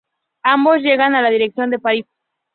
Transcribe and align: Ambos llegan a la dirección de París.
Ambos 0.41 0.79
llegan 0.79 1.13
a 1.13 1.21
la 1.21 1.29
dirección 1.29 1.69
de 1.69 1.77
París. 1.77 2.05